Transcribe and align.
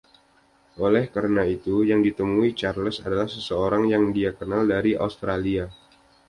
Oleh 0.85 1.03
karena 1.15 1.43
itu, 1.55 1.75
yang 1.89 1.99
ditemui 2.07 2.49
Charles 2.59 2.97
adalah 3.05 3.27
seseorang 3.35 3.83
yang 3.93 4.03
dia 4.15 4.31
kenal 4.39 4.63
dari 4.73 4.91
Australia. 5.05 5.65